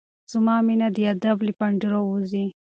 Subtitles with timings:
[0.31, 2.45] زما مينه د ادب له پنجرو وځي